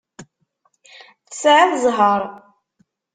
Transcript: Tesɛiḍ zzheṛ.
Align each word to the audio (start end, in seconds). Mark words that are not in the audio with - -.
Tesɛiḍ 1.27 1.71
zzheṛ. 1.83 2.21